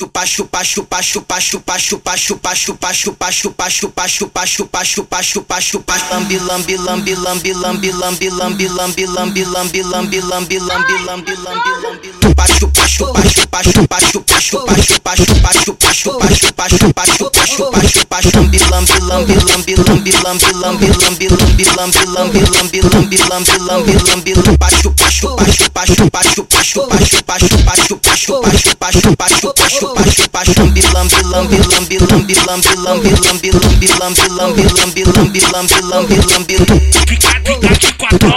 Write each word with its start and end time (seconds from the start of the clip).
chupa 0.00 0.24
chupa 0.24 0.64
chupa 0.64 1.02
chupa 1.02 1.36
chupa 1.38 1.76
chupa 1.76 2.16
chupa 2.16 2.54
chupa 2.54 2.90
chupa 2.94 3.28
chupa 3.28 3.68
chupa 3.68 4.08
chupa 4.08 4.46
chupa 4.46 4.82
chupa 4.82 5.20
chupa 5.22 5.60
chupa 5.60 5.94
lambi 6.10 6.38
lambi 6.48 6.76
lambi 6.76 7.12
lambi 7.14 7.52
lambi 7.52 7.92
lambi 7.92 7.98
lambi 8.00 8.66
lambi 8.66 9.04
lambi 9.06 9.44
lambi 9.44 9.82
lambi 9.84 10.18
lambi 10.24 10.56
lambi 10.58 10.96
lambi 11.04 11.34
lambi 11.44 11.74
lambi 11.84 12.08
chupa 12.20 12.44
chupa 12.48 12.79
chupa 13.00 13.22
chupa 13.22 13.62
chupa 13.64 13.98
chupa 14.00 14.36
chupa 14.40 14.76
chupa 14.76 15.16
chupa 15.16 15.54
chupa 15.56 15.88
chupa 15.88 16.28
chupa 16.28 16.68
chupa 16.68 17.06
chupa 17.06 17.46
chupa 17.46 17.80
chupa 17.80 18.20
lambi 18.30 18.58
lambi 18.68 18.98
lambi 19.08 19.74
lambi 19.74 20.12
lambi 20.12 20.52
lambi 20.52 20.52
lambi 20.60 20.88
lambi 20.92 21.28
lambi 21.32 21.60
lambi 21.72 22.40
lambi 22.52 22.80
lambi 22.82 23.16
lambi 23.16 23.56
lambi 23.56 23.56
lambi 23.64 23.94
lambi 24.04 24.32
chupa 24.42 24.68
chupa 24.70 25.06
chupa 25.10 25.44
chupa 25.46 25.84
chupa 25.86 26.20
chupa 26.22 26.58
chupa 26.60 26.98
chupa 27.00 27.36
chupa 27.40 27.76
chupa 27.76 28.16
chupa 28.16 28.52
chupa 28.52 28.88
chupa 28.92 29.28
chupa 29.28 29.64
chupa 29.70 30.04
chupa 30.04 30.40
lambi 30.54 30.82
lambi 30.92 31.56
lambi 31.72 31.96
lambi 31.98 32.34
lambi 32.44 32.74
lambi 32.84 33.10
lambi 33.10 33.16
lambi 33.16 33.50
lambi 33.70 34.28
lambi 34.28 34.64
lambi 34.76 35.04
lambi 35.04 35.40
lambi 35.50 35.80
lambi 35.90 36.16
lambi 36.28 36.56
lambi 36.58 36.80
Fica, 37.10 37.28
fica 37.44 37.68
de 37.68 37.92
quatro, 37.94 38.30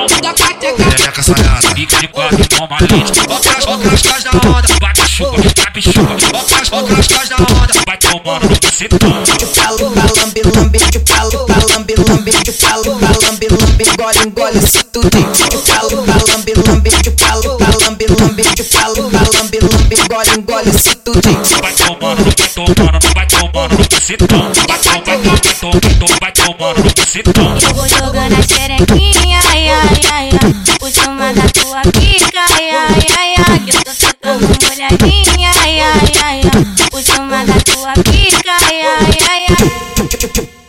Perereca 0.77 1.21
saiada. 1.21 1.75
fica 1.75 1.99
de 1.99 2.07
quatro, 2.07 2.45
toma 2.47 2.77
leite. 2.79 3.27
Bota 3.27 3.51
bota 3.67 3.93
as 3.93 4.01
cás 4.01 4.23
da 4.23 4.31
onda. 4.53 4.67
Bate 4.79 5.07
chupa, 5.07 5.41
bate 5.55 5.81
chupa, 5.81 6.15
Bota 6.31 6.61
as 6.61 6.69
bota 6.69 6.93
as 6.99 7.07
cás 7.07 7.29
da 7.29 7.35
onda. 7.37 7.73
vai 7.85 7.97
tomando 7.97 8.49
no 8.49 8.55
bucetão. 8.59 9.25
chupalo, 9.25 9.93
lambe, 9.95 10.41
lambe, 10.55 10.79
chupalo, 10.91 11.45
lambe, 11.69 11.95
lambe, 11.95 12.31
chupalo, 12.45 12.99
lambe, 12.99 13.47
lambe, 13.49 13.83
engole, 13.83 14.19
engole, 14.25 14.61
se 14.67 14.83
tudo. 14.85 15.09
Chupalo, 15.51 16.05
lambe, 16.29 16.53
lambe, 16.67 16.91
chupalo, 17.03 17.57
lambe, 17.81 18.05
lambe, 18.19 18.43
chupalo, 18.55 19.09
lambe, 19.11 19.59
lambe, 19.59 19.95
engole, 19.95 20.29
engole, 20.37 20.71
se 20.73 20.95
tudo. 20.95 21.21
Vai 21.61 21.73
tomando, 21.73 22.23
vai 22.23 22.49
tomando, 22.53 23.13
vai 23.15 23.27
tomando 23.27 23.77
no 23.77 23.85
bucetão. 23.87 24.51
Vai 24.67 24.79
tomando, 25.01 25.41
vai 25.41 25.53
tomando, 25.53 26.19
vai 26.19 26.31
tomando 26.31 26.77
no 26.83 26.91
bucetão. 26.93 27.57
Eu 27.61 27.73
vou 27.75 27.87
jogando 27.89 28.33
a 28.33 28.43
xerequinha, 28.43 29.39
ai, 29.49 29.69
ai, 29.69 29.99
ai, 30.11 30.29
ai. 30.41 30.77
Por 30.79 30.91
cima 30.91 31.33
da 31.33 31.47
tua 31.49 31.81
pica, 31.91 32.45
ai, 32.57 32.69
ai, 32.69 33.05
ai, 33.17 33.35
ai. 33.49 33.63
Eu 33.69 33.83
tô 33.83 33.93
ficando 34.39 34.47
molhadinha, 34.65 35.51
ai, 35.61 35.79
ai, 35.79 36.11
ai, 36.23 36.41
ai. 36.41 36.89
Por 36.89 37.01
cima 37.03 37.43
da 37.45 37.53
tua 37.61 37.93
pica, 38.03 38.55
ai, 38.67 38.81
ai, 38.81 39.17
ai, 39.29 39.45
ai. 39.49 39.55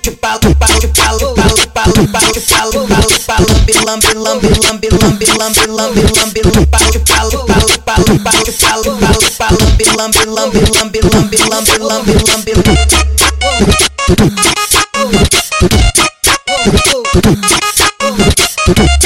Chupalo, 0.03 0.39
chupalo, 0.39 0.81
chupalo, 0.81 1.19
chupalo, 1.19 1.55
chupalo, 1.57 1.93
chupalo, 1.93 2.33
chupalo, 2.33 3.07
chupalo, 3.09 3.47
lambe, 3.85 4.09
lambe, 4.15 4.49
lambe, 4.63 4.89
lambe, 4.91 5.27
lambe, 5.39 5.67
lambe, 5.67 6.03
lambe, 6.15 6.41
chupalo, 6.53 6.91
chupalo, 6.93 7.31
chupalo, 7.31 8.05
chupalo, 8.05 8.43
chupalo, 8.45 8.83
chupalo, 8.83 9.19
chupalo, 9.21 9.59
lambe, 9.97 10.25
lambe, 10.27 10.61
lambe, 10.75 11.01
lambe, 11.01 11.39
lambe, 11.49 11.75
lambe, 11.79 12.13
lambe, 12.25 12.53
lambe. 12.55 12.85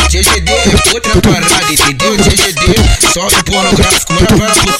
GGD 0.09 0.48
é 0.48 0.95
outra 0.95 1.20
parada, 1.20 1.72
entendeu? 1.72 2.17
GGD, 2.17 2.67
Só 3.12 3.25
no 3.25 3.45
pornográfico, 3.45 4.12
não 4.12 4.20
é 4.20 4.47
verso 4.47 4.78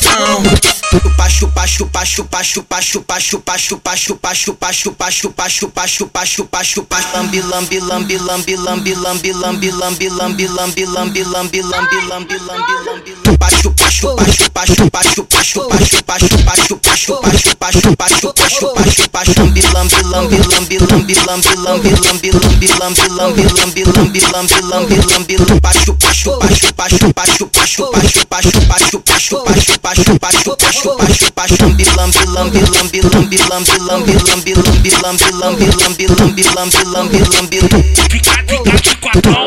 chupa 1.27 1.67
chupa 1.67 2.05
chupa 2.05 2.05
chupa 2.05 2.43
chupa 2.43 2.81
chupa 2.81 3.19
chupa 3.19 3.57
chupa 3.59 3.97
chupa 3.97 4.31
chupa 4.37 4.71
chupa 4.73 5.11
chupa 5.11 5.49
chupa 5.49 5.87
chupa 5.87 6.25
chupa 6.25 6.63
chupa 6.65 6.99
lambi 7.15 7.41
lambi 7.43 7.79
lambi 7.81 8.17
lambi 8.17 8.55
lambi 8.55 8.93
lambi 8.95 9.71
lambi 9.73 10.09
lambi 10.11 10.47
lambi 10.47 10.47
lambi 10.47 10.85
lambi 10.87 11.25
lambi 11.25 11.63
lambi 11.63 11.99
lambi 12.09 12.37
lambi 12.47 12.75
lambi 12.87 13.13
chupa 13.25 13.49
chupa 13.51 13.87
chupa 13.91 14.25
chupa 14.27 14.63
chupa 14.67 15.03
chupa 15.03 15.43
chupa 15.43 15.79
chupa 15.79 16.15
chupa 16.19 16.55
chupa 16.57 16.93
chupa 16.97 17.27
chupa 17.33 17.73
chupa 17.73 18.09
chupa 18.09 18.47
chupa 18.49 19.25
chupa 19.25 19.25
lambi 19.35 19.63
lambi 19.75 20.03
lambi 20.13 20.39
lambi 20.39 20.75
lambi 20.87 21.15
lambi 21.27 21.51
lambi 21.65 21.91
lambi 21.91 22.31
lambi 22.31 23.03
lambi 23.19 23.43
lambi 23.59 23.85
lambi 23.85 23.85
lambi 23.85 24.21
lambi 24.31 24.61
lambi 24.71 24.97
lambi 25.11 25.35
chupa 25.37 25.71
chupa 25.85 26.11
chupa 26.13 26.49
chupa 26.55 26.89
chupa 26.89 27.25
chupa 27.27 27.67
chupa 27.67 28.01
chupa 28.07 28.43
chupa 28.43 28.43
chupa 28.43 28.88
chupa 29.29 29.53
chupa 29.61 29.93
chupa 29.95 30.29
chupa 30.33 30.73
chupa 30.73 31.07
chupa 31.07 31.45
lambi 31.59 31.85
lambi 31.85 32.21
lambi 32.33 33.01
lambi 33.03 33.37
lambi 33.37 33.77
lambi 33.89 34.15
lambi 34.25 34.55
lambi 34.55 34.55
lambi 34.55 35.35
lambi 35.39 35.67
lambi 35.69 36.07
lambi 36.09 36.43
lambi 36.57 36.79
lambi 36.95 37.19
lambi 37.29 37.59
lambi 37.61 37.79
Fica, 38.09 38.33
fica 38.49 38.77
de 38.81 38.97
quatro, 38.97 39.47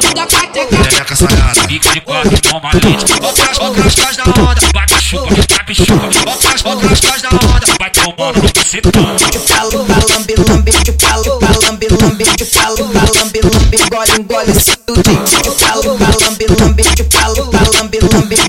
Perereca 0.61 1.15
saiada. 1.15 1.67
fica 1.67 1.93
de 1.93 2.01
quatro, 2.01 2.37
toma 2.41 2.69
leite. 2.73 3.19
Bota 3.19 3.49
as 3.49 3.57
bota 3.57 3.81
as 3.87 3.95
cás 3.95 4.17
da 4.17 4.23
onda. 4.23 4.61
Bate 4.73 4.95
chupa, 5.01 5.33
bate 5.33 5.73
chupa, 5.73 6.07
Bota 6.25 6.53
as 6.53 6.61
bota 6.61 6.87
as 6.93 6.99
cás 6.99 7.21
da 7.21 7.29
onda. 7.29 7.65
vai 7.79 7.89
tomando 7.89 8.41
no 8.41 8.49
bucetão. 8.53 9.17
chupalo, 9.33 9.85
lambe, 10.13 10.35
lambe, 10.47 10.71
chupalo, 10.85 11.39
lambe, 11.63 11.87
lambe, 11.89 12.25
chupalo, 12.37 12.83
lambe, 13.17 13.39
lambe, 13.41 13.77
engole, 13.77 14.11
engole, 14.19 14.53
se 14.53 14.75
tudo. 14.85 15.11
Chupalo, 15.43 15.97
lambe, 15.97 16.45
lambe, 16.59 16.83
chupalo, 16.95 17.49
lambe, 17.51 17.70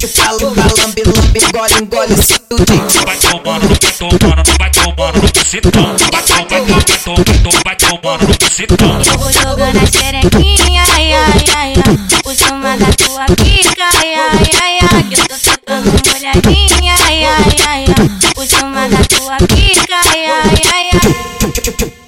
te 0.03 0.09
falo, 0.09 0.53
lambe, 0.57 1.03
lambe, 1.05 1.39
engole, 1.39 1.75
engole 1.81 2.15
isso 2.15 2.37
tudo. 2.49 2.65
Vai 3.07 3.17
tomando, 3.19 3.69
vai 3.69 3.93
tomando, 3.93 4.43
vai 4.59 4.71
tomando 4.71 5.23
no 5.23 5.29
bucetão. 5.29 5.97
Vai 6.11 6.23
tomando, 6.23 6.67
vai 6.67 6.99
tomando, 6.99 7.65
vai 7.65 7.77
tomando 7.77 8.27
no 8.27 8.35
bucetão. 8.35 9.03
Eu 9.13 9.19
vou 9.19 9.33
jogando 9.33 9.79
a 9.79 9.87
xerequinha, 9.87 10.83
ai, 10.93 11.13
ai, 11.13 11.45
ai, 11.55 11.75
ai. 11.77 12.21
Por 12.25 12.35
cima 12.35 12.77
da 12.77 12.93
tua 12.95 13.27
pica, 13.37 13.85
ai, 14.03 14.15
ai, 14.15 14.51
ai, 14.61 14.79
ai. 14.91 15.07
Eu 15.13 15.27
tô 15.29 15.37
ficando 15.37 15.93
molhadinha, 16.11 16.95
ai, 17.07 17.25
ai, 17.25 17.57
ai, 17.65 17.85
ai. 17.87 18.35
Por 18.35 18.45
cima 18.45 18.89
da 18.89 19.05
tua 19.05 19.37
pica, 19.47 20.01
ai, 20.13 20.27
ai, 20.27 20.63
ai, 20.75 20.91
ai. 20.95 21.13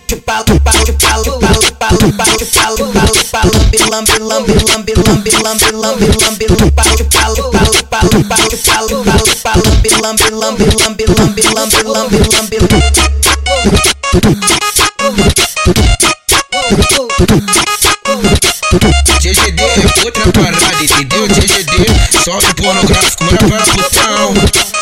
Te 0.09 0.17
falo, 0.27 0.45
falo, 0.65 0.87
falo, 0.99 1.39
falo, 1.41 1.63
falo, 1.79 2.47
falo, 2.47 2.93
falo 2.93 3.04
lambe, 3.95 4.19
lambe, 4.19 4.53
lambe, 4.67 4.93
lambe, 5.07 5.31
lambe, 5.45 5.71
lambe, 5.71 6.07
lambe, 6.21 6.47
chupalo, 6.47 6.97
chupalo, 6.97 7.37
chupalo, 7.37 7.71
chupalo, 7.73 8.09
chupalo, 8.11 8.49
chupalo, 8.51 8.89
chupalo, 8.89 9.23
chupalo, 9.25 9.63
lambe, 10.03 10.25
lambe, 10.43 10.65
lambe, 10.81 11.05
lambe, 11.07 11.43
lambe, 11.55 11.83
lambe, 11.85 12.19
lambe, 12.33 12.59
lambe. 12.59 12.95
GGD 19.21 19.61
é 19.63 20.05
outra 20.05 20.33
parada, 20.33 20.83
entendeu? 20.83 21.29
GGD, 21.29 21.75
solta 22.25 22.51
o 22.51 22.55
pornográfico, 22.55 23.25
manda 23.25 23.47
para 23.47 23.67
putão. 23.67 24.75